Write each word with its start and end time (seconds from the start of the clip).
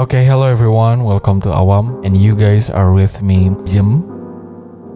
Okay, 0.00 0.24
hello 0.24 0.48
everyone. 0.48 1.04
Welcome 1.04 1.44
to 1.44 1.52
Awam, 1.52 2.00
and 2.08 2.16
you 2.16 2.32
guys 2.32 2.72
are 2.72 2.88
with 2.88 3.20
me, 3.20 3.52
Jim. 3.68 4.00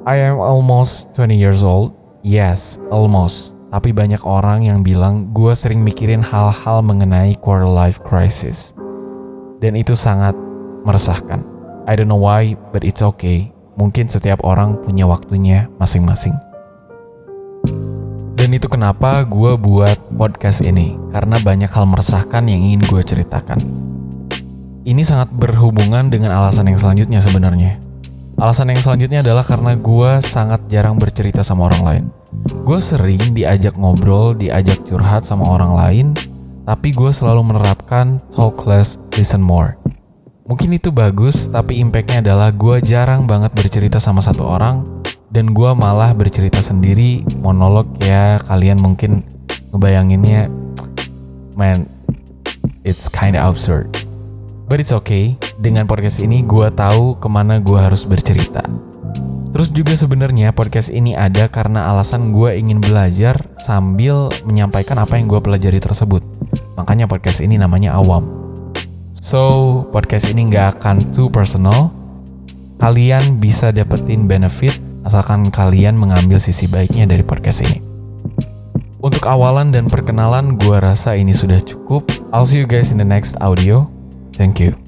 I 0.08 0.16
am 0.16 0.40
almost 0.40 1.12
20 1.12 1.36
years 1.36 1.60
old. 1.60 1.92
Yes, 2.24 2.80
almost. 2.88 3.52
Tapi 3.68 3.92
banyak 3.92 4.24
orang 4.24 4.64
yang 4.64 4.80
bilang 4.80 5.28
gue 5.36 5.52
sering 5.52 5.84
mikirin 5.84 6.24
hal-hal 6.24 6.80
mengenai 6.80 7.36
quarter 7.36 7.68
life 7.68 8.00
crisis. 8.00 8.72
Dan 9.60 9.76
itu 9.76 9.92
sangat 9.92 10.32
meresahkan. 10.88 11.44
I 11.84 12.00
don't 12.00 12.08
know 12.08 12.24
why, 12.24 12.56
but 12.72 12.80
it's 12.80 13.04
okay. 13.04 13.52
Mungkin 13.76 14.08
setiap 14.08 14.40
orang 14.40 14.80
punya 14.80 15.04
waktunya 15.04 15.68
masing-masing. 15.76 16.32
Dan 18.40 18.56
itu 18.56 18.72
kenapa 18.72 19.20
gue 19.28 19.52
buat 19.60 20.00
podcast 20.16 20.64
ini. 20.64 20.96
Karena 21.12 21.36
banyak 21.44 21.68
hal 21.68 21.92
meresahkan 21.92 22.48
yang 22.48 22.72
ingin 22.72 22.88
gue 22.88 23.04
ceritakan. 23.04 23.92
Ini 24.84 25.00
sangat 25.00 25.32
berhubungan 25.32 26.12
dengan 26.12 26.36
alasan 26.36 26.68
yang 26.68 26.76
selanjutnya 26.76 27.16
sebenarnya. 27.16 27.80
Alasan 28.36 28.68
yang 28.68 28.84
selanjutnya 28.84 29.24
adalah 29.24 29.40
karena 29.40 29.72
gue 29.80 30.20
sangat 30.20 30.68
jarang 30.68 31.00
bercerita 31.00 31.40
sama 31.40 31.72
orang 31.72 31.82
lain. 31.88 32.04
Gue 32.68 32.76
sering 32.84 33.32
diajak 33.32 33.80
ngobrol, 33.80 34.36
diajak 34.36 34.84
curhat 34.84 35.24
sama 35.24 35.48
orang 35.48 35.72
lain, 35.72 36.06
tapi 36.68 36.92
gue 36.92 37.08
selalu 37.08 37.48
menerapkan 37.48 38.20
talk 38.36 38.68
less, 38.68 39.00
listen 39.16 39.40
more. 39.40 39.72
Mungkin 40.44 40.76
itu 40.76 40.92
bagus, 40.92 41.48
tapi 41.48 41.80
impactnya 41.80 42.20
adalah 42.20 42.52
gue 42.52 42.76
jarang 42.84 43.24
banget 43.24 43.56
bercerita 43.56 43.96
sama 43.96 44.20
satu 44.20 44.44
orang, 44.44 44.84
dan 45.32 45.56
gue 45.56 45.70
malah 45.72 46.12
bercerita 46.12 46.60
sendiri, 46.60 47.24
monolog 47.40 47.88
ya 48.04 48.36
kalian 48.44 48.76
mungkin 48.84 49.24
ngebayanginnya, 49.72 50.52
man, 51.56 51.88
it's 52.84 53.08
kinda 53.08 53.40
absurd. 53.40 54.03
But 54.64 54.80
it's 54.80 54.96
okay, 54.96 55.36
dengan 55.60 55.84
podcast 55.84 56.24
ini 56.24 56.40
gue 56.40 56.72
tahu 56.72 57.20
ke 57.20 57.28
mana 57.28 57.60
gue 57.60 57.76
harus 57.76 58.08
bercerita. 58.08 58.64
Terus 59.54 59.70
juga 59.70 59.94
sebenarnya 59.94 60.50
podcast 60.50 60.90
ini 60.90 61.14
ada 61.14 61.46
karena 61.46 61.86
alasan 61.92 62.34
gue 62.34 62.58
ingin 62.58 62.82
belajar 62.82 63.38
sambil 63.54 64.32
menyampaikan 64.42 64.98
apa 64.98 65.20
yang 65.20 65.30
gue 65.30 65.38
pelajari 65.38 65.78
tersebut. 65.78 66.24
Makanya 66.74 67.06
podcast 67.06 67.38
ini 67.44 67.54
namanya 67.54 67.94
Awam. 67.94 68.26
So, 69.14 69.84
podcast 69.94 70.32
ini 70.32 70.50
nggak 70.50 70.80
akan 70.80 71.14
too 71.14 71.30
personal. 71.30 71.94
Kalian 72.82 73.38
bisa 73.38 73.70
dapetin 73.70 74.26
benefit 74.26 74.74
asalkan 75.06 75.54
kalian 75.54 75.94
mengambil 75.94 76.42
sisi 76.42 76.66
baiknya 76.66 77.06
dari 77.06 77.22
podcast 77.22 77.62
ini. 77.62 77.78
Untuk 78.98 79.28
awalan 79.28 79.70
dan 79.70 79.86
perkenalan, 79.86 80.56
gue 80.56 80.76
rasa 80.80 81.14
ini 81.14 81.30
sudah 81.30 81.62
cukup. 81.62 82.08
I'll 82.32 82.48
see 82.48 82.58
you 82.58 82.66
guys 82.66 82.90
in 82.90 82.98
the 82.98 83.06
next 83.06 83.36
audio. 83.38 83.93
Thank 84.36 84.58
you. 84.58 84.83